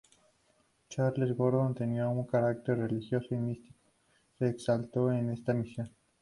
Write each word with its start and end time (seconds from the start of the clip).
Charles 0.89 1.35
Gordon 1.37 1.75
tenía 1.75 2.07
un 2.07 2.25
carácter 2.25 2.79
religioso 2.79 3.35
y 3.35 3.37
místico; 3.37 3.77
se 4.39 4.47
exaltó 4.47 5.11
en 5.11 5.29
esta 5.29 5.53
misión. 5.53 5.91